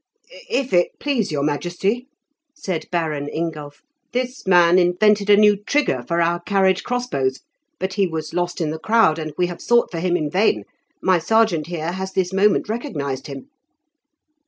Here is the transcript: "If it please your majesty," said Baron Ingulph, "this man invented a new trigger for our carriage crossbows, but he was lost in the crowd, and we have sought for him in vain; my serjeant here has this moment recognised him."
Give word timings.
"If 0.49 0.73
it 0.73 0.93
please 0.99 1.31
your 1.31 1.43
majesty," 1.43 2.07
said 2.55 2.87
Baron 2.91 3.27
Ingulph, 3.29 3.83
"this 4.13 4.47
man 4.47 4.79
invented 4.79 5.29
a 5.29 5.37
new 5.37 5.55
trigger 5.55 6.03
for 6.07 6.19
our 6.23 6.39
carriage 6.41 6.81
crossbows, 6.83 7.41
but 7.77 7.93
he 7.93 8.07
was 8.07 8.33
lost 8.33 8.61
in 8.61 8.71
the 8.71 8.79
crowd, 8.79 9.19
and 9.19 9.31
we 9.37 9.45
have 9.45 9.61
sought 9.61 9.91
for 9.91 9.99
him 9.99 10.17
in 10.17 10.31
vain; 10.31 10.63
my 11.03 11.19
serjeant 11.19 11.67
here 11.67 11.91
has 11.91 12.13
this 12.13 12.33
moment 12.33 12.67
recognised 12.67 13.27
him." 13.27 13.51